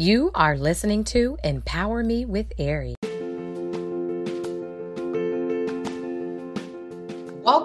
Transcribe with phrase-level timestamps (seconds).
[0.00, 2.94] You are listening to Empower Me with Ari.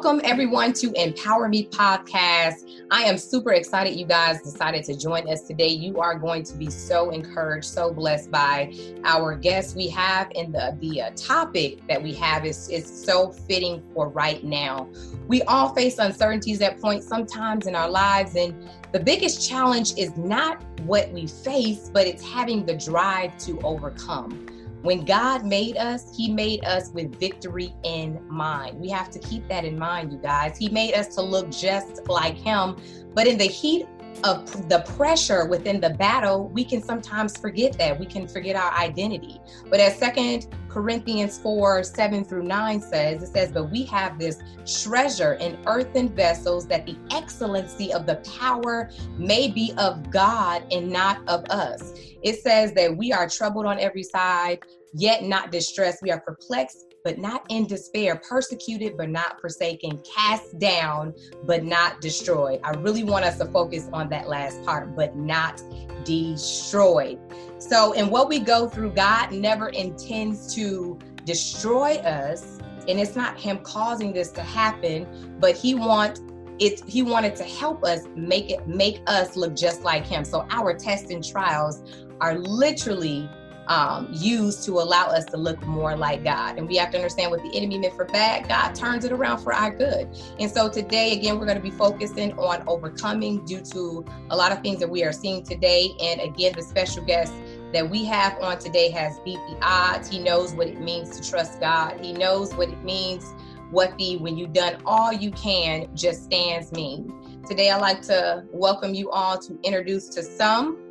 [0.05, 2.83] Welcome, everyone, to Empower Me podcast.
[2.91, 5.69] I am super excited you guys decided to join us today.
[5.69, 8.71] You are going to be so encouraged, so blessed by
[9.03, 13.31] our guests we have, and the, the uh, topic that we have is, is so
[13.31, 14.87] fitting for right now.
[15.27, 18.53] We all face uncertainties at points sometimes in our lives, and
[18.91, 24.54] the biggest challenge is not what we face, but it's having the drive to overcome.
[24.85, 28.79] When God made us, He made us with victory in mind.
[28.79, 30.59] We have to keep that in mind, you guys.
[30.59, 32.77] He made us to look just like Him,
[33.15, 33.87] but in the heat
[34.23, 37.99] of the pressure within the battle, we can sometimes forget that.
[37.99, 39.39] We can forget our identity.
[39.69, 44.39] But as Second Corinthians 4 7 through 9 says, it says, But we have this
[44.65, 50.89] treasure in earthen vessels that the excellency of the power may be of God and
[50.89, 51.93] not of us.
[52.23, 54.59] It says that we are troubled on every side,
[54.93, 55.99] yet not distressed.
[56.01, 62.01] We are perplexed, but not in despair, persecuted, but not forsaken, cast down, but not
[62.01, 62.59] destroyed.
[62.63, 65.61] I really want us to focus on that last part, but not
[66.03, 67.19] destroyed.
[67.59, 72.59] So, in what we go through, God never intends to destroy us.
[72.87, 76.21] And it's not him causing this to happen, but he wants
[76.57, 80.47] it he wanted to help us make it make us look just like him so
[80.51, 81.83] our tests and trials
[82.21, 83.29] are literally
[83.67, 86.57] um, used to allow us to look more like God.
[86.57, 89.39] And we have to understand what the enemy meant for bad, God turns it around
[89.39, 90.07] for our good.
[90.39, 94.51] And so today, again, we're going to be focusing on overcoming due to a lot
[94.51, 95.95] of things that we are seeing today.
[96.01, 97.33] And again, the special guest
[97.73, 100.07] that we have on today has beat the odds.
[100.09, 101.99] He knows what it means to trust God.
[101.99, 103.33] He knows what it means,
[103.71, 107.41] what the when you've done all you can, just stands mean.
[107.47, 110.84] Today, I'd like to welcome you all to introduce to some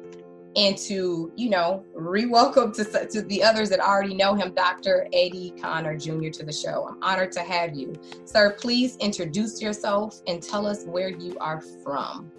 [0.57, 5.09] and to, you know, re-welcome to, to the others that already know him, Dr.
[5.13, 6.29] Eddie Connor Jr.
[6.29, 6.87] to the show.
[6.89, 7.95] I'm honored to have you.
[8.25, 12.31] Sir, please introduce yourself and tell us where you are from.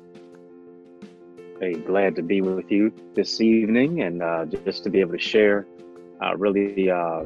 [1.60, 5.20] Hey, glad to be with you this evening and uh, just to be able to
[5.20, 5.66] share,
[6.22, 7.24] uh, really uh,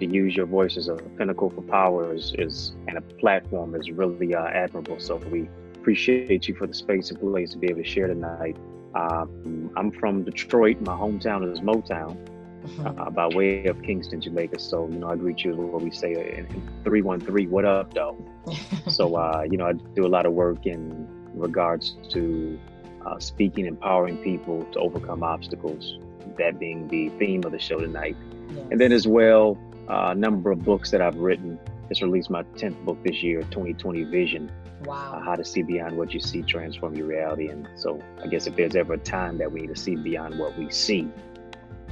[0.00, 3.90] to use your voice as a pinnacle for power is, is and a platform is
[3.90, 4.98] really uh, admirable.
[4.98, 8.56] So we appreciate you for the space and place to be able to share tonight
[8.94, 10.80] um, I'm from Detroit.
[10.80, 12.16] My hometown is Motown,
[12.64, 12.94] uh-huh.
[13.02, 14.58] uh, by way of Kingston, Jamaica.
[14.58, 17.94] So, you know, I greet you as what we say in, in 313, what up,
[17.94, 18.16] though?
[18.88, 22.58] so, uh, you know, I do a lot of work in regards to
[23.04, 25.98] uh, speaking, empowering people to overcome obstacles,
[26.38, 28.16] that being the theme of the show tonight.
[28.50, 28.66] Yes.
[28.70, 31.58] And then, as well, uh, a number of books that I've written.
[31.94, 34.50] Just released my 10th book this year, 2020 Vision
[34.84, 35.14] Wow.
[35.14, 37.46] Uh, how to see beyond what you see, transform your reality.
[37.46, 40.36] And so I guess if there's ever a time that we need to see beyond
[40.36, 41.08] what we see,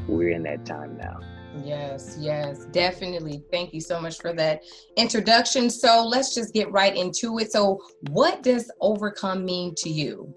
[0.08, 1.20] we're in that time now.
[1.62, 3.44] Yes, yes, definitely.
[3.52, 4.64] Thank you so much for that
[4.96, 5.70] introduction.
[5.70, 7.52] So let's just get right into it.
[7.52, 7.80] So,
[8.10, 10.34] what does overcome mean to you?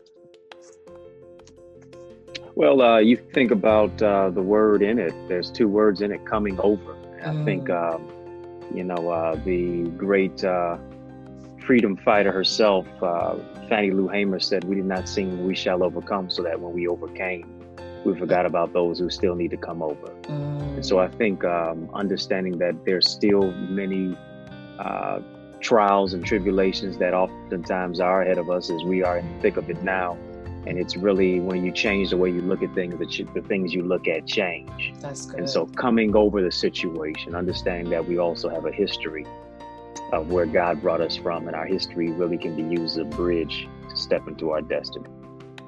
[2.53, 5.13] Well, uh, you think about uh, the word in it.
[5.27, 6.93] There's two words in it coming over.
[6.93, 7.41] Mm.
[7.41, 7.95] I think, mm.
[7.95, 8.24] um,
[8.73, 10.77] you know, uh, the great uh,
[11.65, 13.35] freedom fighter herself, uh,
[13.67, 16.87] Fannie Lou Hamer, said, We did not sing We Shall Overcome, so that when we
[16.87, 17.51] overcame,
[18.05, 20.07] we forgot about those who still need to come over.
[20.23, 20.75] Mm.
[20.75, 24.15] And so I think um, understanding that there's still many
[24.77, 25.21] uh,
[25.59, 29.57] trials and tribulations that oftentimes are ahead of us as we are in the thick
[29.57, 30.17] of it now.
[30.67, 33.41] And it's really when you change the way you look at things, that you, the
[33.41, 34.93] things you look at change.
[34.99, 35.41] That's good.
[35.41, 39.25] And so coming over the situation, understanding that we also have a history
[40.11, 43.05] of where God brought us from, and our history really can be used as a
[43.05, 45.07] bridge to step into our destiny.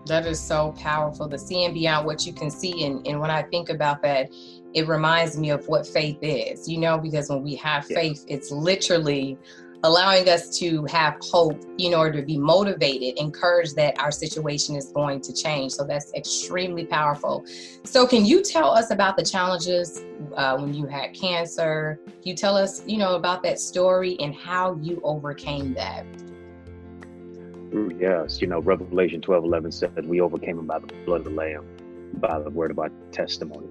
[0.06, 2.86] That is so powerful, the seeing beyond what you can see.
[2.86, 4.30] And, and when I think about that,
[4.74, 8.52] it reminds me of what faith is, you know, because when we have faith, it's
[8.52, 9.38] literally
[9.84, 14.92] allowing us to have hope in order to be motivated, encouraged that our situation is
[14.92, 15.74] going to change.
[15.74, 17.46] So that's extremely powerful.
[17.84, 20.04] So, can you tell us about the challenges
[20.36, 22.00] uh, when you had cancer?
[22.06, 26.06] Can you tell us, you know, about that story and how you overcame that?
[28.00, 31.32] Yes, you know, Revelation 12 11 said, We overcame him by the blood of the
[31.32, 31.66] Lamb,
[32.16, 33.68] by the word of our testimony.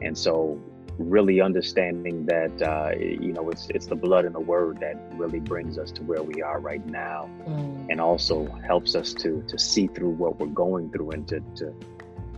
[0.00, 0.60] And so
[0.98, 5.40] really understanding that uh, you know it's it's the blood and the word that really
[5.40, 7.86] brings us to where we are right now, mm.
[7.90, 11.74] and also helps us to to see through what we're going through and to to,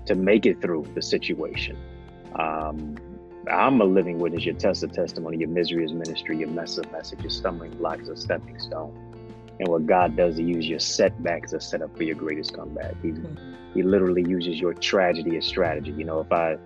[0.07, 1.77] to make it through the situation.
[2.37, 2.97] Um,
[3.51, 4.45] I'm a living witness.
[4.45, 8.01] Your test of testimony, your misery is ministry, your mess of message, your stumbling block
[8.01, 9.15] is a stepping stone.
[9.61, 12.95] And what God does, He uses your setbacks as a setup for your greatest comeback.
[13.03, 13.55] He, mm-hmm.
[13.75, 15.93] he literally uses your tragedy as strategy.
[15.93, 16.57] You know, if I,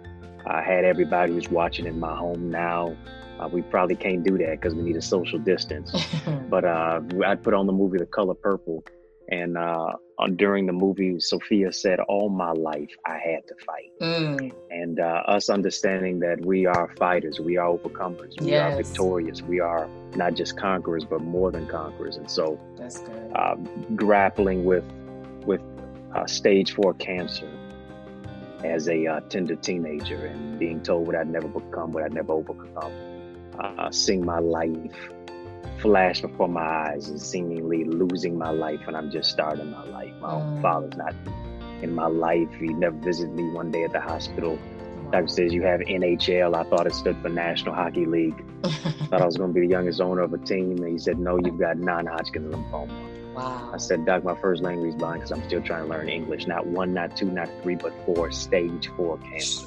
[0.46, 2.96] I had everybody who's watching in my home now,
[3.38, 5.92] uh, we probably can't do that because we need a social distance.
[6.50, 8.84] but uh, I put on the movie The Color Purple,
[9.30, 9.92] and uh,
[10.36, 14.52] during the movie, Sofia said, "All my life, I had to fight." Mm.
[14.70, 18.72] And uh, us understanding that we are fighters, we are overcomers, we yes.
[18.72, 22.16] are victorious, we are not just conquerors, but more than conquerors.
[22.16, 22.58] And so,
[23.34, 23.54] uh,
[23.94, 24.84] grappling with
[25.44, 25.60] with
[26.14, 27.48] uh, stage four cancer
[28.64, 32.32] as a uh, tender teenager, and being told what I'd never become, what I'd never
[32.32, 32.92] overcome,
[33.58, 34.92] uh, seeing my life
[35.80, 40.12] flash before my eyes and seemingly losing my life when I'm just starting my life.
[40.20, 40.62] My mm.
[40.62, 41.14] father's not
[41.82, 42.48] in my life.
[42.58, 44.58] He never visited me one day at the hospital.
[45.10, 46.54] Doctor says you have NHL.
[46.54, 48.44] I thought it stood for National Hockey League.
[49.08, 51.18] thought I was going to be the youngest owner of a team, and he said,
[51.18, 53.07] "No, you've got non-Hodgkin lymphoma."
[53.38, 53.70] Wow.
[53.72, 56.46] I said, Doc, my first language is blind because I'm still trying to learn English.
[56.46, 58.30] Not one, not two, not three, but four.
[58.30, 59.66] Stage four cancer.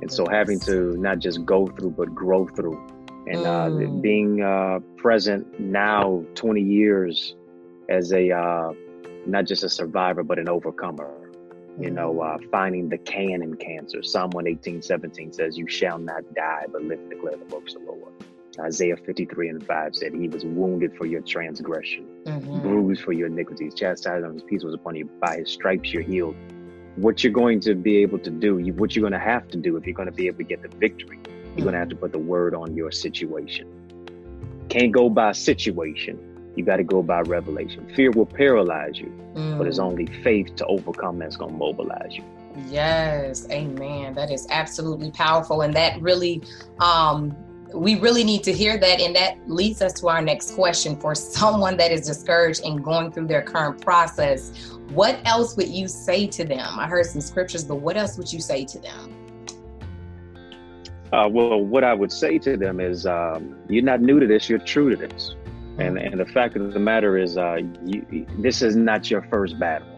[0.00, 2.80] And so having to not just go through, but grow through
[3.26, 4.02] and uh, mm.
[4.02, 7.34] being uh, present now 20 years
[7.88, 8.72] as a uh,
[9.26, 11.30] not just a survivor but an overcomer
[11.78, 12.34] you know mm.
[12.34, 16.82] uh, finding the can in cancer psalm 118 17 says you shall not die but
[16.82, 18.12] live to declare the works of the lord
[18.60, 22.60] isaiah 53 and 5 said he was wounded for your transgression mm-hmm.
[22.60, 26.02] bruised for your iniquities chastisement of his peace was upon you by his stripes you're
[26.02, 26.36] healed
[26.96, 29.76] what you're going to be able to do what you're going to have to do
[29.76, 31.18] if you're going to be able to get the victory
[31.56, 33.68] you're going to have to put the word on your situation.
[34.70, 36.52] Can't go by situation.
[36.56, 37.92] You got to go by revelation.
[37.94, 39.58] Fear will paralyze you, mm.
[39.58, 39.84] but it's mm.
[39.84, 42.24] only faith to overcome that's going to mobilize you.
[42.68, 44.14] Yes, amen.
[44.14, 45.62] That is absolutely powerful.
[45.62, 46.42] And that really,
[46.80, 47.36] um,
[47.74, 49.00] we really need to hear that.
[49.00, 53.12] And that leads us to our next question for someone that is discouraged and going
[53.12, 54.70] through their current process.
[54.90, 56.78] What else would you say to them?
[56.78, 59.16] I heard some scriptures, but what else would you say to them?
[61.12, 64.48] Uh, well, what I would say to them is, um, you're not new to this;
[64.48, 65.34] you're true to this.
[65.78, 69.58] And and the fact of the matter is, uh, you, this is not your first
[69.58, 69.88] battle.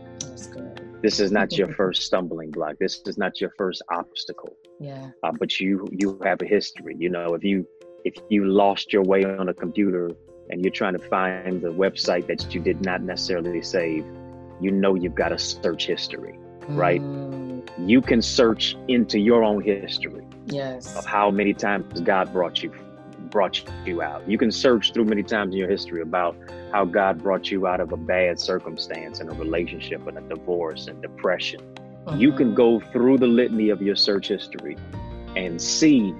[1.05, 2.77] This is not your first stumbling block.
[2.81, 4.56] This is not your first obstacle.
[4.81, 5.11] Yeah.
[5.23, 6.97] Uh, but you you have a history.
[6.99, 7.67] You know, if you
[8.05, 10.11] if you lost your way on a computer
[10.49, 14.05] and you're trying to find the website that you did not necessarily save,
[14.62, 17.03] you know you've got a search history, right?
[17.03, 17.89] Mm.
[17.93, 22.71] You can search into your own history yes of how many times god brought you
[23.35, 26.37] brought you out you can search through many times in your history about
[26.73, 30.87] how god brought you out of a bad circumstance and a relationship and a divorce
[30.87, 32.17] and depression mm-hmm.
[32.17, 34.77] you can go through the litany of your search history
[35.35, 36.15] and see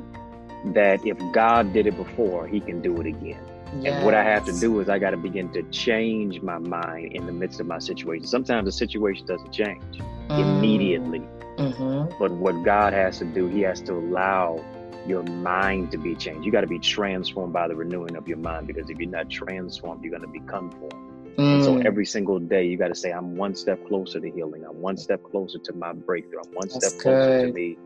[0.75, 3.45] that if god did it before he can do it again
[3.81, 3.95] Yes.
[3.95, 7.13] And what I have to do is I got to begin to change my mind
[7.13, 8.25] in the midst of my situation.
[8.25, 10.39] Sometimes the situation doesn't change mm.
[10.39, 11.23] immediately.
[11.59, 12.17] Mm-hmm.
[12.19, 14.65] But what God has to do, He has to allow
[15.07, 16.45] your mind to be changed.
[16.45, 19.31] You got to be transformed by the renewing of your mind because if you're not
[19.31, 20.95] transformed, you're going to be conformed.
[21.37, 21.65] Mm.
[21.65, 24.65] so every single day, you got to say, I'm one step closer to healing.
[24.65, 26.41] I'm one step closer to my breakthrough.
[26.45, 27.47] I'm one That's step closer good.
[27.49, 27.77] to me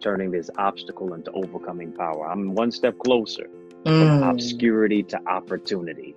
[0.00, 2.28] turning this obstacle into overcoming power.
[2.30, 3.48] I'm one step closer
[3.84, 3.84] mm.
[3.84, 6.14] from obscurity to opportunity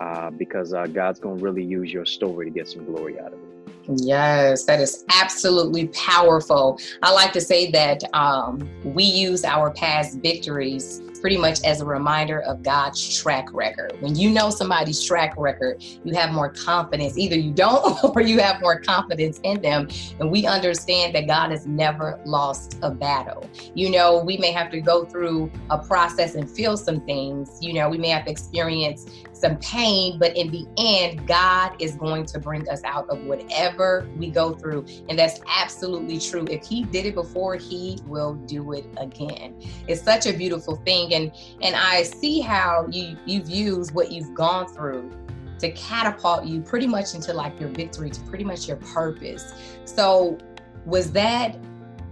[0.00, 3.32] uh, because uh, God's going to really use your story to get some glory out
[3.32, 3.45] of it.
[3.88, 6.78] Yes, that is absolutely powerful.
[7.02, 11.84] I like to say that um, we use our past victories pretty much as a
[11.84, 13.96] reminder of God's track record.
[13.98, 17.18] When you know somebody's track record, you have more confidence.
[17.18, 19.88] Either you don't or you have more confidence in them.
[20.20, 23.50] And we understand that God has never lost a battle.
[23.74, 27.58] You know, we may have to go through a process and feel some things.
[27.60, 31.94] You know, we may have to experience some pain, but in the end, God is
[31.94, 34.86] going to bring us out of whatever we go through.
[35.08, 36.46] And that's absolutely true.
[36.50, 39.60] If He did it before, He will do it again.
[39.86, 41.12] It's such a beautiful thing.
[41.16, 41.32] And
[41.62, 45.10] and I see how you you've used what you've gone through
[45.58, 49.54] to catapult you pretty much into like your victory, to pretty much your purpose.
[49.84, 50.38] So
[50.84, 51.58] was that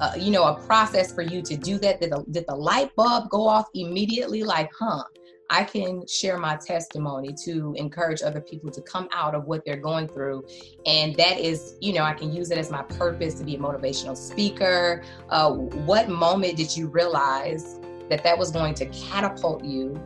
[0.01, 2.95] uh, you know a process for you to do that did the, did the light
[2.97, 5.05] bulb go off immediately like huh
[5.51, 9.77] I can share my testimony to encourage other people to come out of what they're
[9.77, 10.47] going through.
[10.87, 13.59] And that is, you know, I can use it as my purpose to be a
[13.59, 15.03] motivational speaker.
[15.29, 17.79] Uh, what moment did you realize
[18.11, 20.01] that that was going to catapult you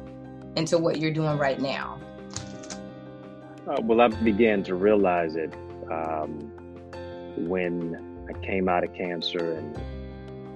[0.57, 1.99] into what you're doing right now?
[3.67, 5.55] Uh, well, I began to realize it
[5.91, 6.51] um,
[7.37, 9.79] when I came out of cancer and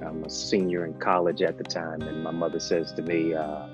[0.05, 2.03] I'm a senior in college at the time.
[2.03, 3.67] And my mother says to me, uh,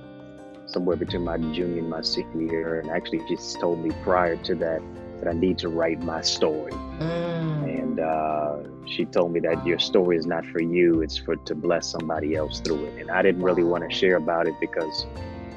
[0.69, 2.81] somewhere between my junior and my senior year.
[2.81, 4.83] And actually, she told me prior to that
[5.21, 6.73] that I need to write my story.
[6.73, 7.81] Mm.
[7.81, 8.57] And uh,
[8.87, 12.35] she told me that your story is not for you; it's for to bless somebody
[12.37, 13.01] else through it.
[13.01, 15.07] And I didn't really want to share about it because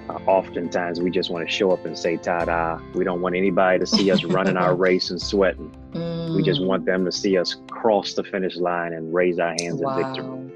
[0.10, 2.80] uh, oftentimes we just want to show up and say ta-da.
[2.94, 5.72] We don't want anybody to see us running our race and sweating.
[5.94, 6.36] Mm.
[6.36, 6.68] We just mm.
[6.68, 9.98] want them to see us cross the finish line and raise our hands wow.
[9.98, 10.52] in victory.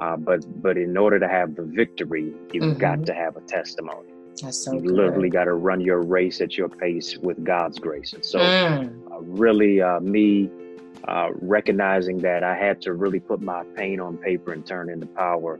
[0.00, 2.78] Uh, but but in order to have the victory, you've mm-hmm.
[2.78, 4.08] got to have a testimony.
[4.42, 8.12] That's so you literally got to run your race at your pace with God's grace.
[8.12, 9.12] And so, mm.
[9.12, 10.50] uh, really, uh, me
[11.06, 15.06] uh, recognizing that I had to really put my pain on paper and turn into
[15.06, 15.58] power.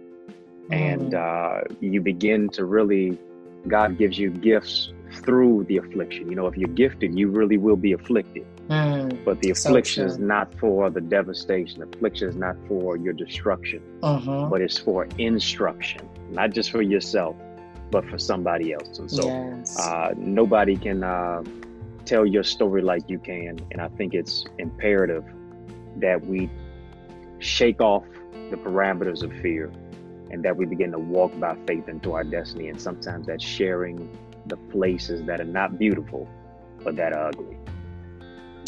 [0.68, 0.72] Mm.
[0.72, 3.18] And uh, you begin to really,
[3.68, 6.28] God gives you gifts through the affliction.
[6.28, 8.46] You know, if you're gifted, you really will be afflicted.
[8.68, 11.80] Mm, but the affliction so is not for the devastation.
[11.80, 14.48] The affliction is not for your destruction, uh-huh.
[14.50, 17.36] but it's for instruction, not just for yourself,
[17.90, 18.98] but for somebody else.
[18.98, 19.78] And so yes.
[19.78, 21.42] uh, nobody can uh,
[22.04, 23.58] tell your story like you can.
[23.70, 25.24] And I think it's imperative
[25.96, 26.50] that we
[27.38, 28.04] shake off
[28.50, 29.72] the parameters of fear
[30.30, 32.68] and that we begin to walk by faith into our destiny.
[32.68, 34.16] And sometimes that's sharing
[34.46, 36.28] the places that are not beautiful,
[36.82, 37.56] but that are ugly.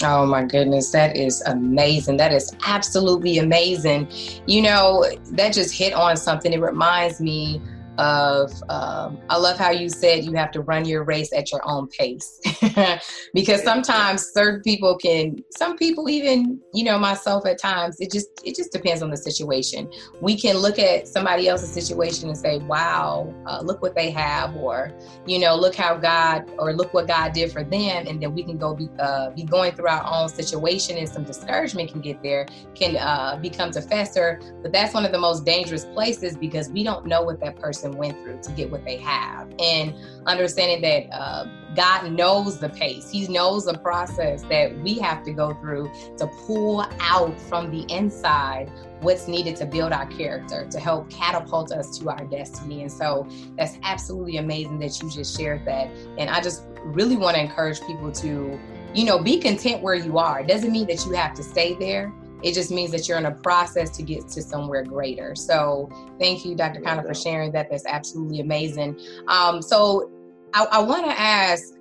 [0.02, 2.18] Oh my goodness, that is amazing.
[2.18, 4.08] That is absolutely amazing.
[4.46, 6.52] You know, that just hit on something.
[6.52, 7.60] It reminds me
[7.98, 11.60] of um, i love how you said you have to run your race at your
[11.64, 12.40] own pace.
[13.34, 18.28] Because sometimes certain people can some people even you know myself at times it just
[18.44, 19.90] it just depends on the situation.
[20.20, 24.56] We can look at somebody else's situation and say wow uh, look what they have
[24.56, 24.92] or
[25.26, 28.42] you know look how god or look what god did for them and then we
[28.42, 32.22] can go be, uh, be going through our own situation and some discouragement can get
[32.22, 34.40] there can uh, become to fester.
[34.62, 37.87] But that's one of the most dangerous places because we don't know what that person
[37.88, 39.52] person went through to get what they have.
[39.58, 39.94] And
[40.26, 45.32] understanding that uh, God knows the pace, He knows the process that we have to
[45.32, 50.80] go through to pull out from the inside what's needed to build our character, to
[50.80, 52.82] help catapult us to our destiny.
[52.82, 55.88] And so that's absolutely amazing that you just shared that.
[56.18, 58.58] And I just really want to encourage people to,
[58.94, 60.40] you know, be content where you are.
[60.40, 63.26] It doesn't mean that you have to stay there it just means that you're in
[63.26, 65.34] a process to get to somewhere greater.
[65.34, 66.80] So thank you, Dr.
[66.80, 67.68] Connor, for sharing that.
[67.70, 68.98] That's absolutely amazing.
[69.26, 70.10] Um, so
[70.54, 71.74] I, I want to ask,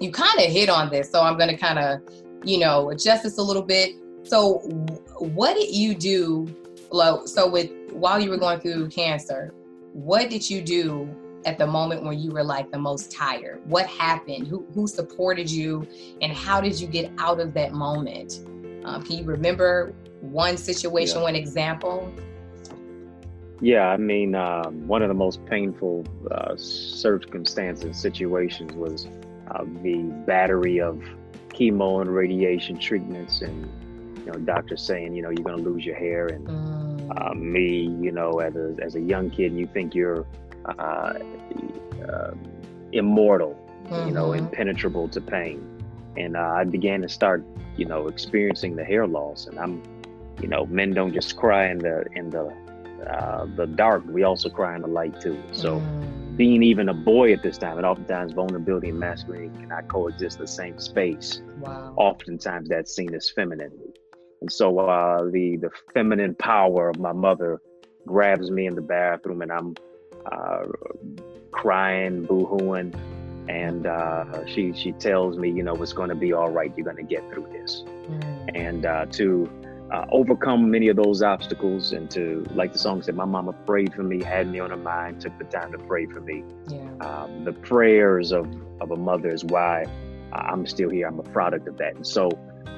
[0.00, 2.00] you kind of hit on this, so I'm going to kind of,
[2.44, 3.94] you know, adjust this a little bit.
[4.24, 4.58] So
[5.18, 6.54] what did you do?
[7.24, 9.54] So with while you were going through cancer,
[9.92, 11.08] what did you do
[11.46, 13.62] at the moment when you were like the most tired?
[13.66, 14.46] What happened?
[14.48, 15.86] Who who supported you,
[16.20, 18.40] and how did you get out of that moment?
[18.86, 21.24] Um, can you remember one situation, yeah.
[21.24, 22.12] one example?
[23.60, 29.08] Yeah, I mean, uh, one of the most painful uh, circumstances, situations was
[29.50, 31.02] uh, the battery of
[31.48, 33.68] chemo and radiation treatments, and
[34.18, 36.86] you know, doctors saying, you know, you're going to lose your hair, and mm.
[37.08, 40.26] Uh, me, you know, as a as a young kid, you think you're
[40.64, 41.14] uh,
[42.08, 42.34] uh,
[42.90, 44.08] immortal, mm-hmm.
[44.08, 44.44] you know, mm-hmm.
[44.44, 45.64] impenetrable to pain,
[46.16, 47.44] and I began to start
[47.76, 49.46] you know, experiencing the hair loss.
[49.46, 49.82] And I'm,
[50.40, 52.52] you know, men don't just cry in the in the
[53.10, 54.04] uh, the dark.
[54.06, 55.40] We also cry in the light too.
[55.52, 56.36] So, mm.
[56.36, 60.42] being even a boy at this time, and oftentimes vulnerability and masculinity cannot coexist in
[60.42, 61.40] the same space.
[61.60, 61.94] Wow.
[61.96, 63.72] Oftentimes that's seen as feminine.
[64.40, 67.60] And so, uh, the the feminine power of my mother
[68.06, 69.74] grabs me in the bathroom, and I'm
[70.30, 70.64] uh,
[71.50, 72.94] crying, boohooing
[73.48, 76.72] and uh, she she tells me, you know, it's going to be all right.
[76.76, 78.50] You're going to get through this, mm.
[78.54, 79.50] and uh, to
[79.92, 83.94] uh, overcome many of those obstacles, and to like the song said, my mama prayed
[83.94, 86.42] for me, had me on her mind, took the time to pray for me.
[86.68, 86.78] Yeah.
[87.00, 88.46] Um, the prayers of
[88.80, 89.84] of a mother is why
[90.32, 91.06] I'm still here.
[91.06, 92.30] I'm a product of that, and so.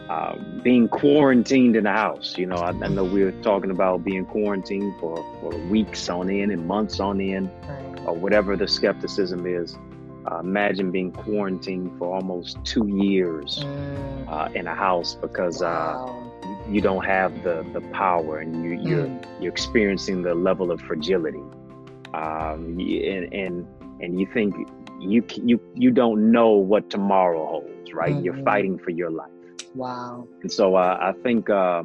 [0.09, 4.05] Uh, being quarantined in the house, you know, I, I, know we were talking about
[4.05, 8.07] being quarantined for, for weeks on end and months on end, right.
[8.07, 9.77] or whatever the skepticism is.
[10.31, 14.29] Uh, imagine being quarantined for almost two years mm.
[14.29, 16.13] uh, in a house because uh,
[16.69, 19.41] you don't have the, the power and you, you're mm.
[19.41, 21.43] you're experiencing the level of fragility,
[22.13, 23.67] um, and, and
[24.01, 24.55] and you think
[25.01, 28.15] you you you don't know what tomorrow holds, right?
[28.15, 28.25] Mm-hmm.
[28.25, 29.31] You're fighting for your life.
[29.75, 30.27] Wow.
[30.43, 31.85] And so uh, I think uh,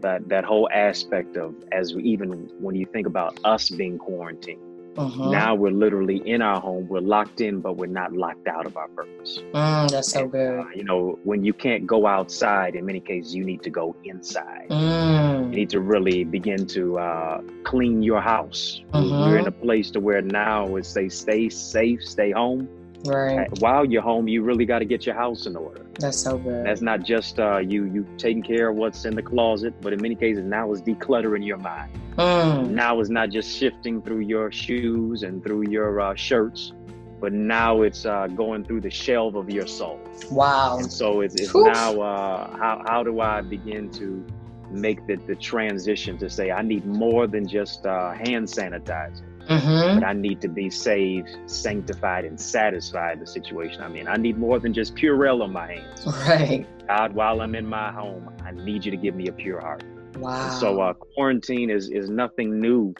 [0.00, 5.30] that that whole aspect of as even when you think about us being quarantined Mm-hmm.
[5.30, 6.88] Now we're literally in our home.
[6.88, 9.38] We're locked in, but we're not locked out of our purpose.
[9.52, 10.60] Mm, that's so and, good.
[10.60, 13.96] Uh, you know, when you can't go outside, in many cases, you need to go
[14.04, 14.68] inside.
[14.70, 15.50] Mm.
[15.50, 18.82] You need to really begin to uh, clean your house.
[18.92, 19.30] Mm-hmm.
[19.30, 22.68] We're in a place to where now it's say stay safe, stay home.
[23.04, 23.48] Right.
[23.60, 25.84] While you're home, you really got to get your house in order.
[25.98, 26.64] That's so good.
[26.64, 30.00] That's not just uh, you you taking care of what's in the closet, but in
[30.00, 31.92] many cases now it's decluttering your mind.
[32.16, 32.70] Mm.
[32.70, 36.72] Now it's not just shifting through your shoes and through your uh, shirts,
[37.20, 39.98] but now it's uh, going through the shelf of your soul.
[40.30, 40.78] Wow.
[40.78, 44.24] And so it's, it's now uh, how how do I begin to
[44.70, 49.22] make the, the transition to say I need more than just uh, hand sanitizer.
[49.48, 50.00] Mm-hmm.
[50.00, 54.08] But I need to be saved, sanctified, and satisfied the situation I'm in.
[54.08, 56.06] I need more than just Purell on my hands.
[56.06, 56.66] Right.
[56.88, 59.84] God, while I'm in my home, I need you to give me a pure heart.
[60.16, 60.48] Wow.
[60.48, 62.94] And so uh, quarantine is is nothing new.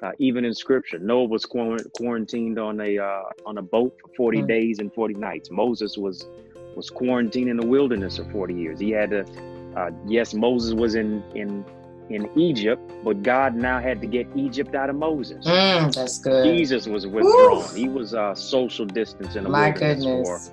[0.00, 4.38] Uh, even in scripture, Noah was quarantined on a uh, on a boat for 40
[4.38, 4.46] mm-hmm.
[4.46, 5.50] days and 40 nights.
[5.50, 6.28] Moses was
[6.76, 8.78] was quarantined in the wilderness for 40 years.
[8.78, 9.24] He had to
[9.76, 11.64] uh, yes, Moses was in in
[12.10, 15.44] in Egypt, but God now had to get Egypt out of Moses.
[15.46, 16.44] Mm, that's good.
[16.44, 17.74] Jesus was withdrawn.
[17.74, 20.50] He was uh, social distance in the My wilderness goodness.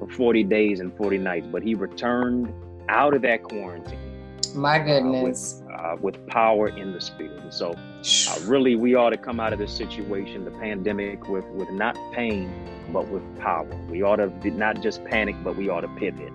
[0.00, 2.52] for, for 40 days and 40 nights, but he returned
[2.88, 4.15] out of that quarantine.
[4.56, 5.62] My goodness.
[5.62, 7.40] Uh, with, uh, with, power in the spirit.
[7.42, 11.44] And so, uh, really, we ought to come out of this situation, the pandemic, with,
[11.46, 12.52] with not pain,
[12.92, 13.68] but with power.
[13.88, 16.32] We ought to not just panic, but we ought to pivot.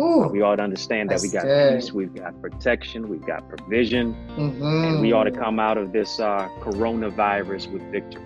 [0.00, 1.80] Ooh, we ought to understand that we got good.
[1.80, 4.84] peace, we've got protection, we've got provision, mm-hmm.
[4.84, 8.22] and we ought to come out of this uh, coronavirus with victory.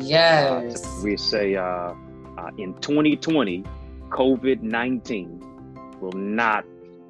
[0.00, 0.84] Yes.
[0.84, 1.94] Uh, we say uh, uh
[2.58, 3.64] in 2020,
[4.08, 6.64] COVID 19 will not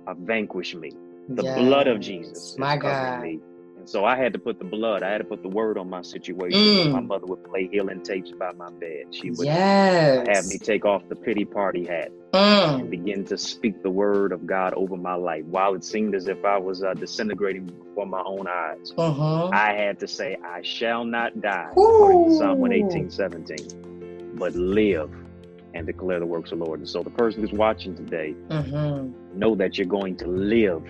[0.06, 0.90] uh, vanquish me.
[1.28, 1.58] The yes.
[1.58, 3.22] blood of Jesus My God.
[3.22, 3.40] me
[3.78, 5.90] And so I had to put the blood, I had to put the word on
[5.90, 6.60] my situation.
[6.60, 6.92] Mm.
[6.92, 9.06] My mother would play healing tapes by my bed.
[9.10, 10.28] She would yes.
[10.28, 12.80] have me take off the pity party hat mm.
[12.80, 15.44] and begin to speak the word of God over my life.
[15.46, 19.48] While it seemed as if I was uh, disintegrating before my own eyes, uh-huh.
[19.48, 25.10] I had to say, I shall not die, according to Psalm 118, 17, but live
[25.74, 26.80] and declare the works of the Lord.
[26.80, 29.38] And so the person who's watching today, mm-hmm.
[29.38, 30.84] know that you're going to live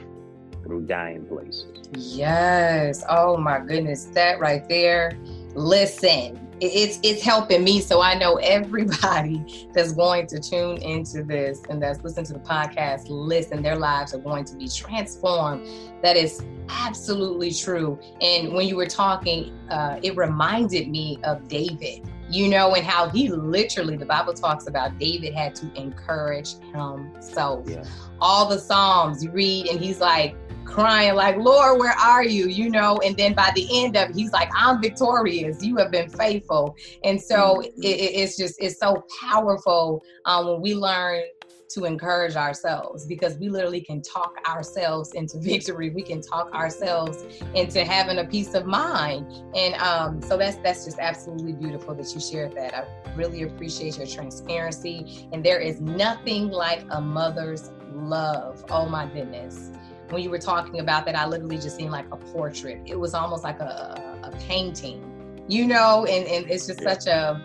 [0.63, 1.67] through dying places.
[1.93, 3.05] Yes.
[3.09, 5.19] Oh my goodness, that right there.
[5.55, 11.63] Listen, it's it's helping me so i know everybody that's going to tune into this
[11.69, 15.67] and that's listening to the podcast listen their lives are going to be transformed
[16.03, 22.09] that is absolutely true and when you were talking uh, it reminded me of david
[22.31, 27.69] you know and how he literally the bible talks about david had to encourage himself
[27.69, 27.83] yeah.
[28.23, 32.47] All the psalms you read and he's like crying like lord where are you?
[32.47, 35.63] You know and then by the end of it he's like i'm victorious.
[35.63, 36.77] You have been faithful.
[37.05, 37.83] And so mm-hmm.
[37.83, 41.23] it, it's just it's so powerful um, when we learn
[41.71, 45.91] to encourage ourselves because we literally can talk ourselves into victory.
[45.91, 49.27] We can talk ourselves into having a peace of mind.
[49.55, 52.75] And um, so that's that's just absolutely beautiful that you shared that.
[52.75, 59.07] I really appreciate your transparency and there is nothing like a mother's love oh my
[59.07, 59.71] goodness
[60.13, 62.83] when you were talking about that, I literally just seen like a portrait.
[62.85, 66.93] It was almost like a, a painting, you know, and, and it's just yeah.
[66.93, 67.43] such a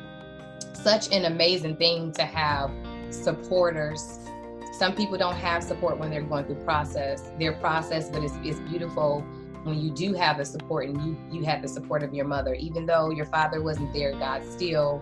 [0.74, 2.72] such an amazing thing to have
[3.10, 4.20] supporters.
[4.78, 8.60] Some people don't have support when they're going through process, their process, but it's, it's
[8.70, 9.22] beautiful
[9.64, 12.54] when you do have the support and you you had the support of your mother,
[12.54, 15.02] even though your father wasn't there, God still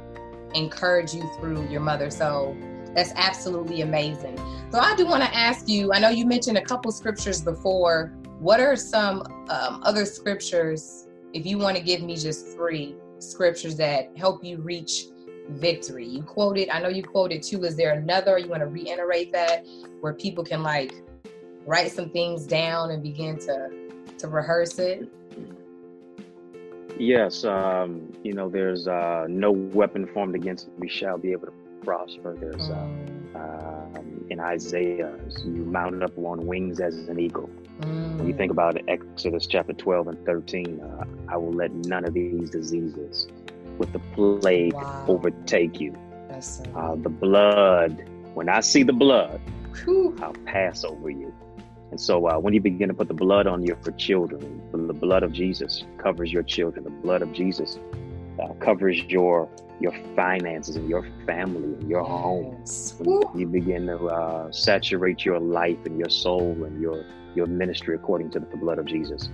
[0.54, 2.10] encouraged you through your mother.
[2.10, 2.56] So
[2.96, 4.38] that's absolutely amazing.
[4.72, 5.92] So I do want to ask you.
[5.92, 8.14] I know you mentioned a couple scriptures before.
[8.40, 11.08] What are some um, other scriptures?
[11.34, 15.08] If you want to give me just three scriptures that help you reach
[15.50, 16.70] victory, you quoted.
[16.70, 17.64] I know you quoted two.
[17.66, 18.38] Is there another?
[18.38, 19.66] You want to reiterate that
[20.00, 20.94] where people can like
[21.66, 23.70] write some things down and begin to
[24.20, 25.12] to rehearse it.
[26.98, 31.54] Yes, um, you know, there's uh, no weapon formed against we shall be able to
[31.86, 32.36] prosper.
[32.38, 33.98] There's uh, mm.
[33.98, 37.50] um, in Isaiah, you mount up on wings as an eagle.
[37.82, 38.17] Mm.
[38.17, 42.13] When you think about Exodus chapter 12 and 13, uh, I will let none of
[42.13, 43.28] these diseases
[43.78, 45.06] with the plague wow.
[45.08, 45.95] overtake you.
[46.76, 49.39] Uh, the blood, when I see the blood,
[49.84, 50.17] Whew.
[50.21, 51.34] I'll pass over you.
[51.91, 55.24] And so uh, when you begin to put the blood on your children, the blood
[55.24, 56.84] of Jesus covers your children.
[56.84, 57.80] The blood of Jesus
[58.39, 62.63] uh, covers your your finances and your family and your home.
[63.36, 68.32] You begin to uh, saturate your life and your soul and your your ministry according
[68.32, 69.30] to the blood of Jesus.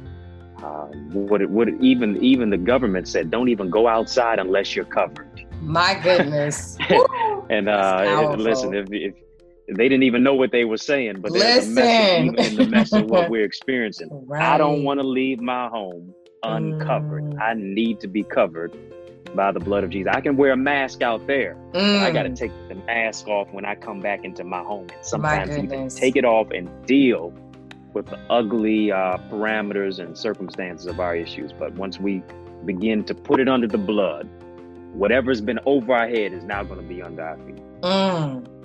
[0.63, 4.75] Uh, what it, what it, even even the government said, don't even go outside unless
[4.75, 5.45] you're covered.
[5.61, 6.77] My goodness.
[7.49, 9.13] and uh, listen, if, if
[9.67, 12.91] they didn't even know what they were saying, but there's a message in the mess
[12.93, 14.09] of what we're experiencing.
[14.11, 14.41] Right.
[14.41, 17.23] I don't want to leave my home uncovered.
[17.23, 17.41] Mm.
[17.41, 18.75] I need to be covered
[19.35, 20.11] by the blood of Jesus.
[20.13, 21.55] I can wear a mask out there.
[21.73, 22.01] Mm.
[22.01, 24.87] I got to take the mask off when I come back into my home.
[24.93, 27.33] And sometimes even take it off and deal
[27.93, 31.51] with the ugly uh, parameters and circumstances of our issues.
[31.53, 32.23] But once we
[32.65, 34.27] begin to put it under the blood,
[34.93, 37.63] whatever's been over our head is now going to be under our feet.
[37.81, 38.60] Mm.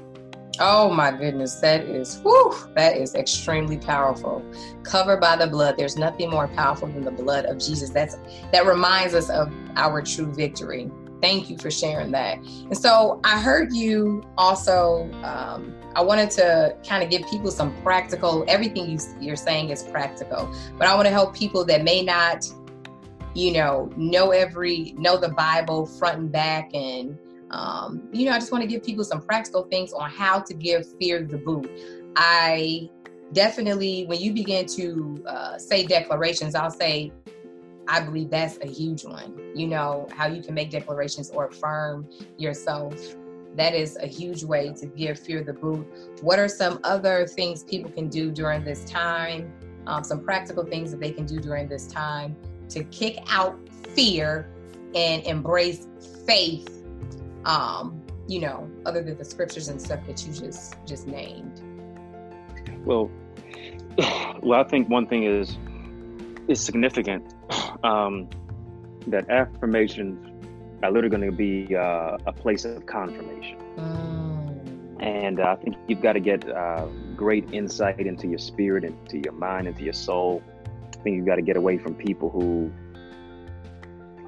[0.58, 4.42] Oh my goodness, that is whew, that is extremely powerful.
[4.84, 7.90] Covered by the blood, there's nothing more powerful than the blood of Jesus.
[7.90, 8.16] That's
[8.52, 10.90] that reminds us of our true victory.
[11.20, 12.38] Thank you for sharing that.
[12.38, 15.10] And so I heard you also.
[15.22, 18.44] Um, I wanted to kind of give people some practical.
[18.48, 22.46] Everything you, you're saying is practical, but I want to help people that may not,
[23.34, 27.18] you know, know every know the Bible front and back and
[27.50, 30.54] um, you know, I just want to give people some practical things on how to
[30.54, 31.70] give fear the boot.
[32.16, 32.90] I
[33.32, 37.12] definitely, when you begin to uh, say declarations, I'll say,
[37.88, 39.52] I believe that's a huge one.
[39.54, 42.94] You know, how you can make declarations or affirm yourself.
[43.54, 45.86] That is a huge way to give fear the boot.
[46.20, 49.52] What are some other things people can do during this time?
[49.86, 52.36] Um, some practical things that they can do during this time
[52.70, 53.56] to kick out
[53.94, 54.50] fear
[54.94, 55.86] and embrace
[56.26, 56.76] faith
[57.46, 61.62] um, you know, other than the scriptures and stuff that you just just named?
[62.84, 63.10] Well,
[64.42, 65.56] well, I think one thing is
[66.48, 67.24] is significant
[67.84, 68.28] um,
[69.06, 70.32] that affirmations
[70.82, 73.58] are literally going to be uh, a place of confirmation.
[73.76, 75.02] Mm.
[75.02, 79.32] And I think you've got to get uh, great insight into your spirit, into your
[79.32, 80.42] mind, into your soul.
[80.64, 82.72] I think you've got to get away from people who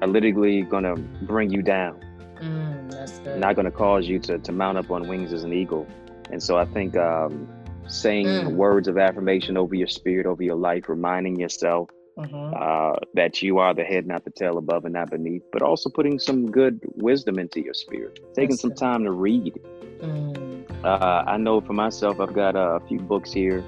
[0.01, 1.99] are literally going to bring you down.
[2.39, 3.37] Mm.
[3.37, 5.87] Not going to cause you to, to mount up on wings as an eagle.
[6.31, 7.47] And so I think um,
[7.87, 8.51] saying mm.
[8.53, 12.53] words of affirmation over your spirit, over your life, reminding yourself mm-hmm.
[12.55, 15.89] uh, that you are the head, not the tail, above and not beneath, but also
[15.89, 18.77] putting some good wisdom into your spirit, taking that's some good.
[18.77, 19.59] time to read.
[19.99, 20.85] Mm.
[20.85, 23.63] Uh, I know for myself, I've got a few books here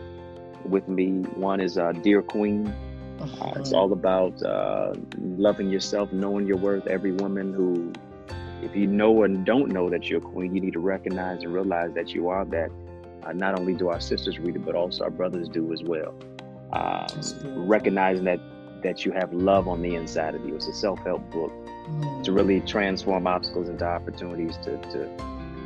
[0.65, 1.09] with me.
[1.35, 2.67] One is uh, Dear Queen.
[3.19, 3.75] Uh, it's mm-hmm.
[3.75, 6.87] all about uh, loving yourself, knowing your worth.
[6.87, 7.91] Every woman who
[8.61, 11.53] if you know and don't know that you're a queen, you need to recognize and
[11.53, 12.71] realize that you are that.
[13.23, 16.15] Uh, not only do our sisters read it, but also our brothers do as well.
[16.73, 18.39] Um, recognizing that
[18.81, 20.55] that you have love on the inside of you.
[20.55, 22.23] It's a self-help book mm.
[22.23, 25.09] to really transform obstacles into opportunities to, to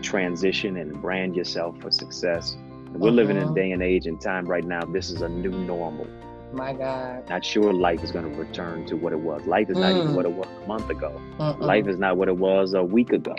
[0.01, 2.58] transition and brand yourself for success.
[2.93, 3.53] we're living in a uh-huh.
[3.53, 4.84] day and age and time right now.
[4.86, 6.08] This is a new normal.
[6.53, 7.29] My God.
[7.29, 9.45] Not sure life is going to return to what it was.
[9.45, 9.81] Life is mm.
[9.81, 10.15] not even mm.
[10.15, 11.21] what it was a month ago.
[11.38, 11.60] Mm-mm.
[11.60, 13.36] Life is not what it was a week ago.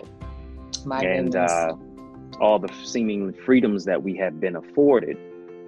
[0.84, 1.74] My and uh,
[2.40, 5.16] all the seeming freedoms that we have been afforded,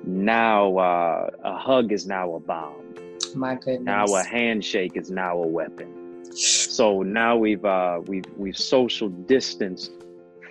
[0.04, 2.94] now uh, a hug is now a bomb.
[3.34, 3.84] My goodness.
[3.84, 6.24] Now a handshake is now a weapon.
[6.32, 9.92] So now we've uh, we've we've social distanced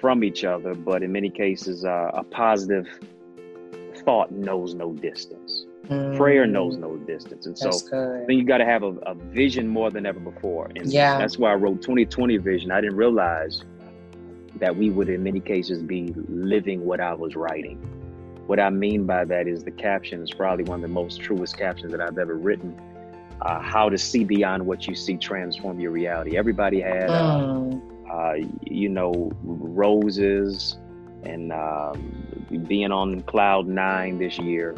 [0.01, 2.87] from each other, but in many cases, uh, a positive
[4.03, 5.56] thought knows no distance.
[5.89, 6.17] Mm.
[6.17, 7.45] Prayer knows no distance.
[7.45, 7.71] And so
[8.27, 10.69] then you got to have a, a, vision more than ever before.
[10.75, 11.17] And yeah.
[11.17, 12.71] that's why I wrote 2020 vision.
[12.71, 13.63] I didn't realize
[14.59, 17.77] that we would, in many cases, be living what I was writing.
[18.47, 21.57] What I mean by that is the caption is probably one of the most truest
[21.57, 22.79] captions that I've ever written.
[23.41, 26.37] Uh, how to see beyond what you see transform your reality.
[26.37, 27.81] Everybody had, uh, mm.
[28.11, 30.77] uh, you know, roses
[31.23, 34.75] and um, being on cloud nine this year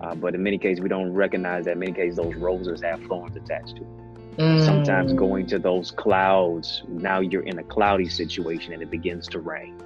[0.00, 3.02] uh, but in many cases, we don't recognize that in many cases those roses have
[3.04, 4.00] thorns attached to them.
[4.38, 4.64] Mm.
[4.64, 9.40] Sometimes going to those clouds, now you're in a cloudy situation and it begins to
[9.40, 9.78] rain.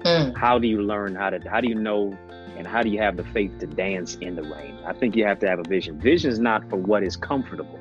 [0.00, 0.36] Mm.
[0.36, 2.16] How do you learn how to, how do you know
[2.56, 4.78] and how do you have the faith to dance in the rain?
[4.86, 6.00] I think you have to have a vision.
[6.00, 7.78] Vision is not for what is comfortable.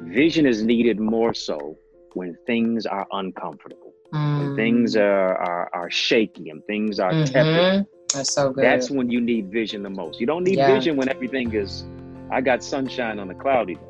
[0.00, 1.76] Vision is needed more so
[2.14, 4.38] when things are uncomfortable, mm.
[4.38, 7.32] when things are, are, are shaky and things are mm-hmm.
[7.32, 8.64] tepid that's so good.
[8.64, 10.20] That's when you need vision the most.
[10.20, 10.74] You don't need yeah.
[10.74, 11.84] vision when everything is,
[12.30, 13.80] I got sunshine on a cloudy day.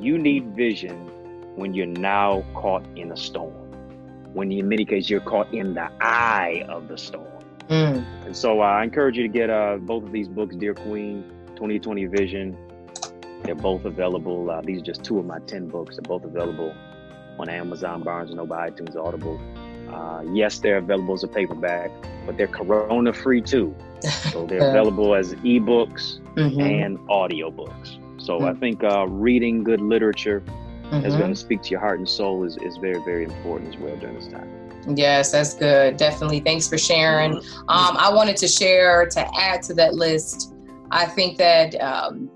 [0.00, 0.96] You need vision
[1.56, 3.54] when you're now caught in a storm.
[4.34, 7.26] When in many cases you're caught in the eye of the storm.
[7.68, 8.04] Mm.
[8.26, 11.24] And so uh, I encourage you to get uh, both of these books, Dear Queen,
[11.56, 12.56] 2020 Vision.
[13.42, 14.50] They're both available.
[14.50, 15.96] Uh, these are just two of my 10 books.
[15.96, 16.74] They're both available
[17.38, 19.40] on Amazon, Barnes & Noble, iTunes, Audible.
[19.88, 21.90] Uh, yes, they're available as a paperback,
[22.24, 23.74] but they're corona free too.
[24.30, 26.60] So they're available as ebooks mm-hmm.
[26.60, 27.98] and audiobooks.
[28.22, 28.44] So mm-hmm.
[28.44, 31.00] I think uh, reading good literature mm-hmm.
[31.00, 33.80] that's going to speak to your heart and soul is, is very, very important as
[33.80, 34.48] well during this time.
[34.94, 35.96] Yes, that's good.
[35.96, 36.40] Definitely.
[36.40, 37.32] Thanks for sharing.
[37.32, 37.68] Mm-hmm.
[37.68, 40.54] Um, I wanted to share to add to that list.
[40.90, 42.30] I think that um,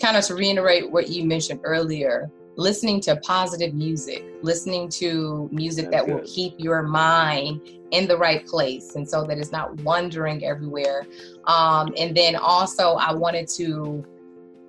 [0.00, 5.90] kind of to reiterate what you mentioned earlier, listening to positive music, listening to music
[5.90, 9.74] that's that will keep your mind in the right place and so that it's not
[9.82, 11.06] wandering everywhere.
[11.44, 14.04] Um, and then also, I wanted to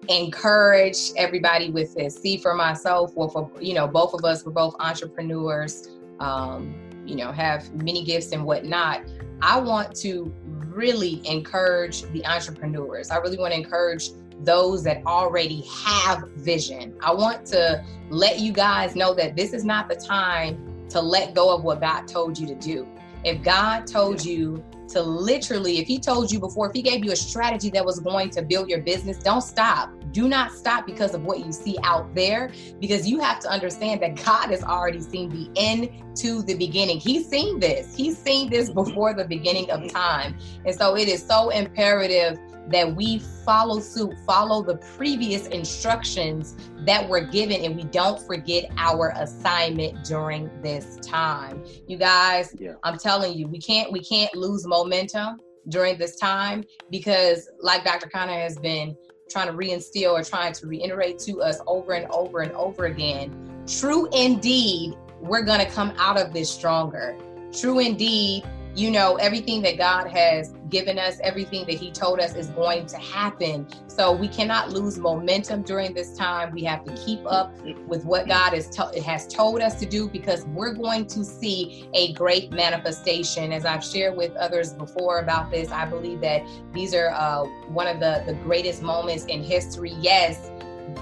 [0.10, 2.16] encourage everybody with this.
[2.16, 5.90] See for myself, well, for you know, both of us, we're both entrepreneurs.
[6.20, 9.02] Um, you know, have many gifts and whatnot.
[9.42, 10.34] I want to
[10.68, 13.12] really encourage the entrepreneurs.
[13.12, 14.10] I really want to encourage
[14.42, 16.96] those that already have vision.
[17.02, 21.34] I want to let you guys know that this is not the time to let
[21.34, 22.88] go of what God told you to do.
[23.24, 27.12] If God told you to literally, if He told you before, if He gave you
[27.12, 29.92] a strategy that was going to build your business, don't stop.
[30.12, 34.02] Do not stop because of what you see out there, because you have to understand
[34.02, 37.00] that God has already seen the end to the beginning.
[37.00, 38.84] He's seen this, He's seen this mm-hmm.
[38.84, 39.90] before the beginning of mm-hmm.
[39.90, 40.38] time.
[40.66, 47.08] And so it is so imperative that we follow suit, follow the previous instructions that
[47.08, 51.64] were given, and we don't forget our assignment during this time.
[51.88, 52.74] You guys, yeah.
[52.84, 58.10] I'm telling you, we can't we can't lose momentum during this time because, like Dr.
[58.10, 58.96] Connor has been
[59.30, 63.64] trying to reinstill or trying to reiterate to us over and over and over again,
[63.68, 67.18] true indeed, we're gonna come out of this stronger.
[67.52, 68.44] True indeed,
[68.78, 72.86] you know, everything that God has given us, everything that He told us is going
[72.86, 73.68] to happen.
[73.88, 76.52] So we cannot lose momentum during this time.
[76.54, 77.52] We have to keep up
[77.88, 81.90] with what God has, to- has told us to do because we're going to see
[81.96, 83.52] a great manifestation.
[83.52, 87.88] As I've shared with others before about this, I believe that these are uh, one
[87.88, 89.96] of the, the greatest moments in history.
[90.00, 90.52] Yes,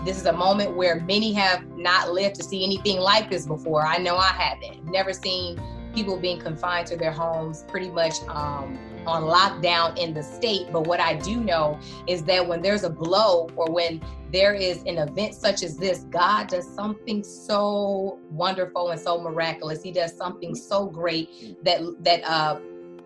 [0.05, 3.85] this is a moment where many have not lived to see anything like this before.
[3.85, 4.85] I know I haven't.
[4.85, 5.59] Never seen
[5.95, 8.77] people being confined to their homes pretty much um,
[9.07, 10.67] on lockdown in the state.
[10.71, 14.79] But what I do know is that when there's a blow or when there is
[14.83, 19.81] an event such as this, God does something so wonderful and so miraculous.
[19.81, 22.59] He does something so great that that uh,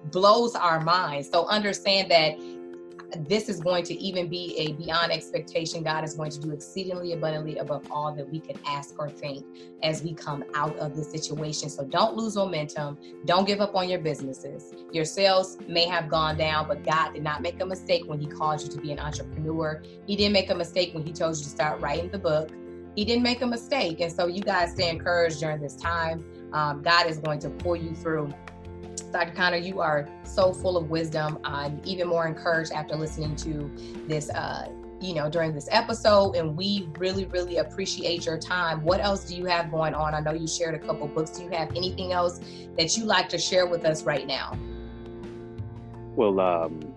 [0.06, 1.30] blows our minds.
[1.30, 2.36] So understand that
[3.18, 5.84] this is going to even be a beyond expectation.
[5.84, 9.46] God is going to do exceedingly abundantly above all that we could ask or think
[9.84, 11.70] as we come out of this situation.
[11.70, 12.98] So don't lose momentum.
[13.26, 14.74] Don't give up on your businesses.
[14.92, 18.28] Your sales may have gone down, but God did not make a mistake when He
[18.28, 19.82] called you to be an entrepreneur.
[20.06, 22.50] He didn't make a mistake when He told you to start writing the book.
[22.96, 24.02] He didn't make a mistake.
[24.02, 26.26] And so you guys stay encouraged during this time.
[26.54, 28.34] Um, God is going to pull you through
[29.12, 29.32] Dr.
[29.32, 31.40] Connor, you are so full of wisdom.
[31.44, 33.72] I'm even more encouraged after listening to
[34.08, 34.70] this, uh,
[35.02, 36.36] you know, during this episode.
[36.36, 38.84] And we really, really appreciate your time.
[38.84, 40.14] What else do you have going on?
[40.14, 41.32] I know you shared a couple books.
[41.32, 42.40] Do you have anything else
[42.78, 44.58] that you like to share with us right now?
[46.16, 46.96] Well, um,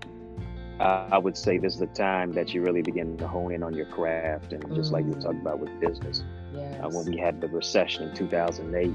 [0.81, 3.73] I would say this is the time that you really begin to hone in on
[3.75, 4.95] your craft, and just mm.
[4.95, 6.25] like you talked about with business.
[6.53, 6.81] Yes.
[6.83, 8.93] Uh, when we had the recession in 2008,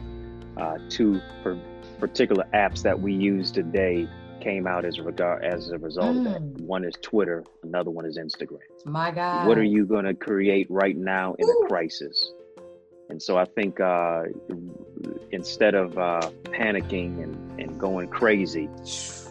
[0.57, 1.57] uh, two for
[1.99, 4.07] particular apps that we use today
[4.39, 6.19] came out as a regard as a result mm.
[6.19, 6.41] of that.
[6.41, 6.61] Mm.
[6.61, 8.59] One is Twitter, another one is Instagram.
[8.85, 9.47] My God.
[9.47, 11.63] What are you going to create right now in Ooh.
[11.63, 12.31] a crisis?
[13.09, 14.23] And so I think uh,
[15.31, 18.69] instead of uh, panicking and, and going crazy,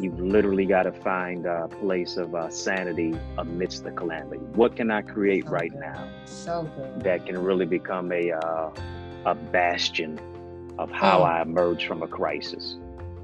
[0.00, 4.40] you've literally got to find a place of uh, sanity amidst the calamity.
[4.54, 5.80] What can I create so right good.
[5.80, 8.70] now so that can really become a uh,
[9.26, 10.18] a bastion
[10.78, 11.24] of how mm.
[11.24, 12.76] I emerge from a crisis.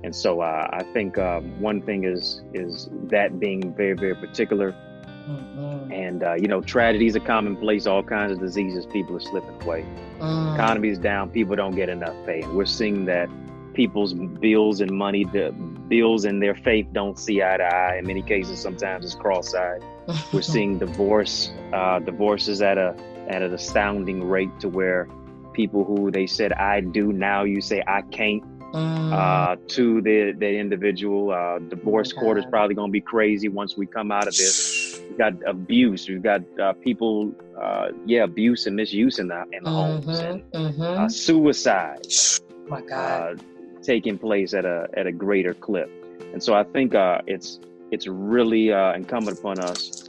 [0.05, 4.73] And so uh, I think um, one thing is is that being very very particular,
[4.73, 5.93] mm-hmm.
[5.93, 7.87] and uh, you know tragedies are commonplace.
[7.87, 9.87] All kinds of diseases, people are slipping away.
[10.19, 10.55] Mm.
[10.55, 11.31] Economy is down.
[11.31, 13.29] People don't get enough pay, we're seeing that
[13.75, 15.51] people's bills and money, the
[15.88, 17.97] bills and their faith don't see eye to eye.
[17.97, 19.83] In many cases, sometimes it's cross-eyed.
[20.33, 22.95] we're seeing divorce, uh, divorces at a
[23.29, 25.09] at an astounding rate to where
[25.53, 29.12] people who they said I do now you say I can't mm.
[29.12, 31.31] uh, to the the individual.
[31.31, 35.01] Uh, divorce court is probably going to be crazy once we come out of this.
[35.09, 36.09] We've got abuse.
[36.09, 40.19] We've got uh, people, uh, yeah, abuse and misuse in the in the mm-hmm, homes,
[40.19, 40.83] and mm-hmm.
[40.83, 42.07] Uh, suicide.
[42.51, 45.91] Oh my God, uh, taking place at a at a greater clip,
[46.33, 46.93] and so I think
[47.27, 47.61] it's
[47.91, 50.09] it's really incumbent upon us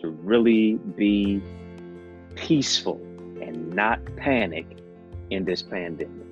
[0.00, 1.40] to really be
[2.34, 3.00] peaceful
[3.40, 4.81] and not panic
[5.32, 6.26] in this pandemic.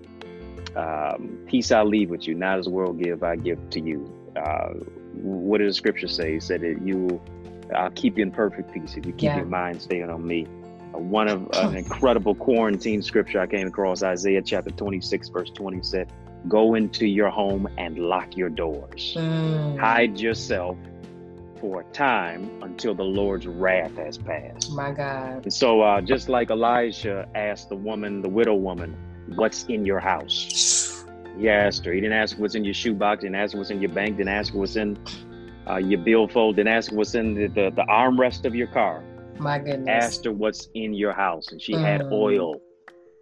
[0.77, 4.13] Um, peace I leave with you, not as the world give, I give to you.
[4.37, 4.75] Uh,
[5.15, 6.37] what does the scripture say?
[6.37, 7.21] It said that you,
[7.75, 9.37] I'll keep you in perfect peace if you keep yeah.
[9.39, 10.45] your mind staying on me.
[10.93, 16.13] one of an incredible quarantine scripture I came across, Isaiah chapter 26, verse 20 said,
[16.49, 19.15] Go into your home and lock your doors.
[19.19, 19.79] Mm.
[19.79, 20.79] Hide yourself
[21.61, 24.73] for a time until the Lord's wrath has passed.
[24.73, 25.45] My God.
[25.45, 28.97] And so, uh, just like Elijah asked the woman, the widow woman,
[29.35, 31.05] What's in your house?
[31.39, 31.93] He asked her.
[31.93, 34.53] He didn't ask what's in your shoebox, didn't ask what's in your bank, didn't ask
[34.53, 34.99] what's in
[35.69, 39.05] uh, your billfold, didn't ask what's in the, the, the armrest of your car.
[39.39, 39.89] My goodness.
[39.89, 41.81] Asked her what's in your house, and she mm.
[41.81, 42.61] had oil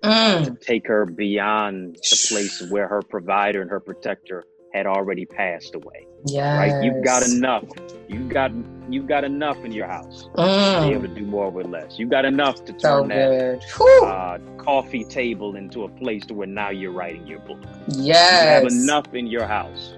[0.02, 0.44] mm.
[0.44, 5.74] to take her beyond the place where her provider and her protector had already passed
[5.74, 6.07] away.
[6.26, 6.58] Yeah.
[6.58, 6.84] Right?
[6.84, 7.64] You've got enough.
[8.08, 8.52] You've got
[8.88, 10.82] you've got enough in your house mm.
[10.82, 11.98] to be able to do more with less.
[11.98, 16.46] You've got enough to turn so that uh, coffee table into a place to where
[16.46, 17.58] now you're writing your book.
[17.88, 18.42] Yes.
[18.42, 19.94] You have enough in your house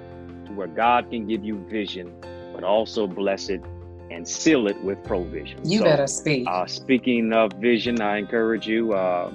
[0.46, 2.12] to where God can give you vision,
[2.52, 3.62] but also bless it
[4.10, 5.60] and seal it with provision.
[5.64, 6.46] You so, better speak.
[6.48, 8.92] Uh, speaking of vision, I encourage you.
[8.92, 9.32] Uh,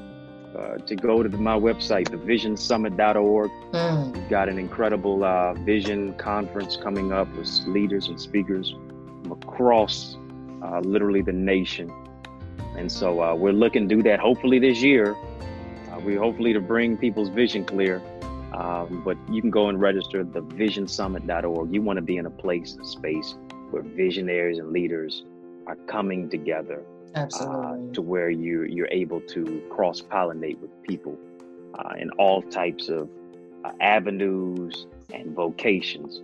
[0.55, 3.51] uh, to go to my website, thevisionsummit.org.
[3.73, 4.13] Mm.
[4.13, 8.71] We've got an incredible uh, vision conference coming up with leaders and speakers
[9.23, 10.17] from across
[10.63, 11.91] uh, literally the nation.
[12.77, 15.15] And so uh, we're looking to do that hopefully this year.
[15.91, 18.01] Uh, we hopefully to bring people's vision clear.
[18.53, 21.73] Um, but you can go and register thevisionsummit.org.
[21.73, 23.35] You want to be in a place, a space
[23.71, 25.25] where visionaries and leaders
[25.67, 27.89] are coming together Absolutely.
[27.89, 31.17] Uh, to where you you're able to cross pollinate with people
[31.77, 33.09] uh, in all types of
[33.63, 36.21] uh, avenues and vocations.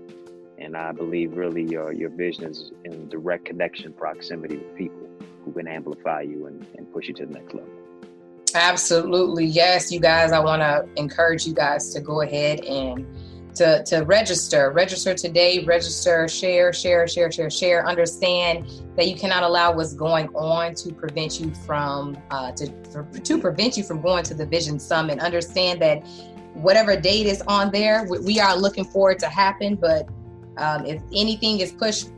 [0.58, 5.08] And I believe really your your vision is in direct connection, proximity with people
[5.46, 7.70] who can amplify you and, and push you to the next level.
[8.54, 9.46] Absolutely.
[9.46, 13.08] Yes, you guys, I want to encourage you guys to go ahead and
[13.56, 14.72] to, to register.
[14.72, 17.88] Register today, register, share, share, share, share, share.
[17.88, 22.68] Understand that you cannot allow what's going on to prevent you from uh, to
[23.24, 25.20] to prevent you from going to the Vision Summit.
[25.20, 26.06] Understand that
[26.54, 29.76] whatever date is on there, we, are looking forward to happen.
[29.76, 30.08] But
[30.58, 32.12] um, if anything is pushed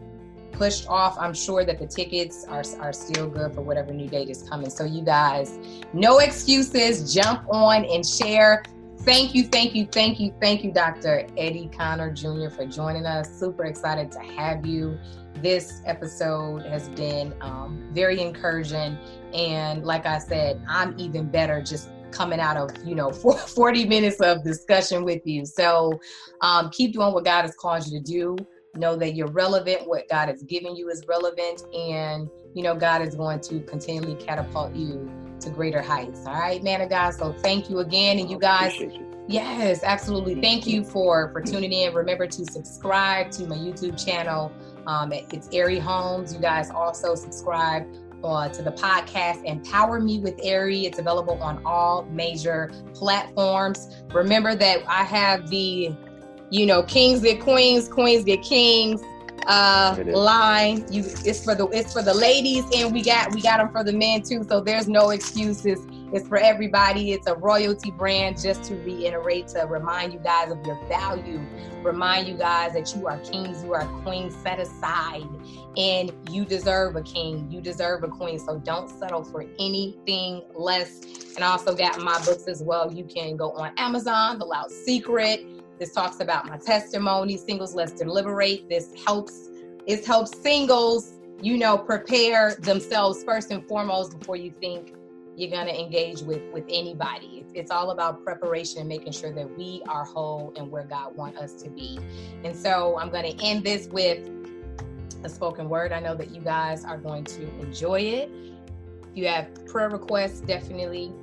[0.52, 4.30] pushed off, I'm sure that the tickets are, are still good for whatever new date
[4.30, 4.70] is coming.
[4.70, 5.58] So you guys,
[5.94, 7.14] no excuses.
[7.14, 8.64] Jump on and share.
[9.00, 11.28] Thank you, thank you, thank you, thank you, Dr.
[11.38, 12.50] Eddie Connor Jr.
[12.50, 13.38] for joining us.
[13.38, 14.98] Super excited to have you.
[15.42, 18.98] This episode has been um, very encouraging.
[19.34, 24.22] And like I said, I'm even better just coming out of, you know, 40 minutes
[24.22, 25.46] of discussion with you.
[25.46, 26.00] So
[26.40, 28.38] um, keep doing what God has called you to do.
[28.76, 29.86] Know that you're relevant.
[29.86, 31.64] What God has given you is relevant.
[31.74, 35.12] And, you know, God is going to continually catapult you
[35.44, 36.26] to greater heights.
[36.26, 37.12] All right, man of God.
[37.12, 38.20] So thank you again.
[38.20, 39.26] And you guys, you.
[39.28, 40.42] yes, absolutely.
[40.42, 41.94] Thank you for for tuning in.
[41.94, 44.52] Remember to subscribe to my YouTube channel.
[44.88, 46.34] Um, it's Ari Homes.
[46.34, 47.88] You guys also subscribe
[48.24, 50.86] uh, to the podcast Empower Me with Ari.
[50.86, 54.04] It's available on all major platforms.
[54.14, 55.96] Remember that I have the,
[56.50, 59.02] you know, Kings get Queens, Queens get Kings
[59.48, 63.58] uh line you it's for the it's for the ladies and we got we got
[63.58, 65.86] them for the men too so there's no excuses.
[66.14, 67.12] It's for everybody.
[67.12, 71.42] It's a royalty brand just to reiterate to remind you guys of your value.
[71.82, 75.28] Remind you guys that you are kings you are queens set aside
[75.76, 77.50] and you deserve a king.
[77.50, 81.02] You deserve a queen so don't settle for anything less.
[81.36, 82.94] And I also got my books as well.
[82.94, 85.46] You can go on amazon the loud secret
[85.80, 88.70] this talks about my testimony, singles let's deliberate.
[88.70, 89.50] This helps,
[89.86, 94.96] it helps singles, you know, prepare themselves first and foremost before you think
[95.36, 97.44] you're going to engage with with anybody.
[97.54, 101.40] It's, all about preparation and making sure that we are whole and where God wants
[101.40, 102.00] us to be.
[102.44, 104.30] And so I'm going to end this with
[105.24, 105.92] a spoken word.
[105.92, 108.30] I know that you guys are going to enjoy it.
[109.10, 111.14] If you have prayer requests, definitely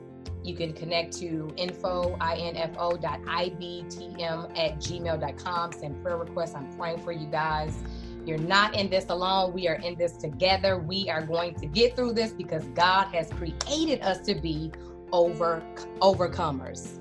[0.43, 5.73] you can connect to info, info dot ibtm at gmail.com.
[5.73, 6.55] Send prayer requests.
[6.55, 7.83] I'm praying for you guys.
[8.25, 9.53] You're not in this alone.
[9.53, 10.79] We are in this together.
[10.79, 14.73] We are going to get through this because God has created us to be
[15.13, 15.63] over
[16.01, 16.99] overcomers.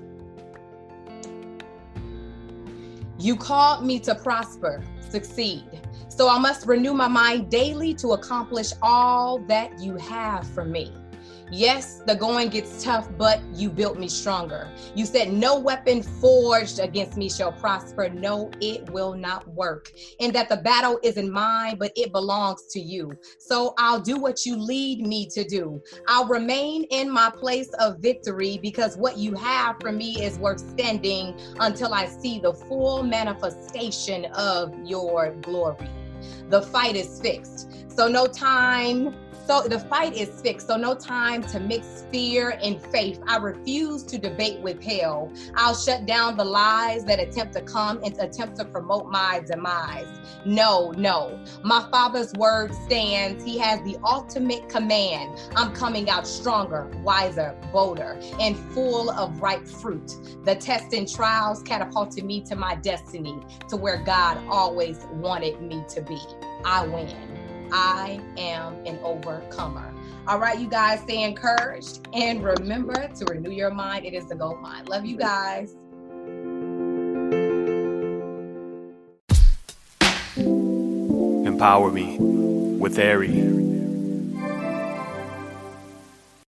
[3.18, 5.64] You called me to prosper, succeed.
[6.08, 10.92] So I must renew my mind daily to accomplish all that you have for me.
[11.52, 14.68] Yes, the going gets tough, but you built me stronger.
[14.94, 18.08] You said, No weapon forged against me shall prosper.
[18.08, 19.90] No, it will not work.
[20.20, 23.10] And that the battle isn't mine, but it belongs to you.
[23.38, 25.82] So I'll do what you lead me to do.
[26.06, 30.60] I'll remain in my place of victory because what you have for me is worth
[30.60, 35.88] standing until I see the full manifestation of your glory.
[36.48, 37.70] The fight is fixed.
[37.88, 39.16] So no time
[39.50, 40.68] So the fight is fixed.
[40.68, 43.20] So no time to mix fear and faith.
[43.26, 45.32] I refuse to debate with hell.
[45.56, 50.06] I'll shut down the lies that attempt to come and attempt to promote my demise.
[50.44, 51.36] No, no.
[51.64, 53.42] My father's word stands.
[53.42, 55.36] He has the ultimate command.
[55.56, 60.14] I'm coming out stronger, wiser, bolder, and full of ripe fruit.
[60.44, 63.34] The tests and trials catapulted me to my destiny,
[63.68, 66.20] to where God always wanted me to be.
[66.64, 67.39] I win.
[67.72, 69.94] I am an overcomer.
[70.26, 74.04] All right, you guys, stay encouraged and remember to renew your mind.
[74.04, 74.84] It is the gold mine.
[74.86, 75.74] Love you guys.
[81.46, 83.59] Empower Me with Ari.